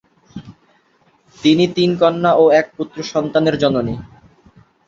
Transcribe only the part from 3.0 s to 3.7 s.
সন্তানের